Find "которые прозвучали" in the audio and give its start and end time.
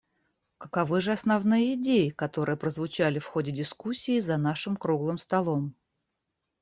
2.09-3.19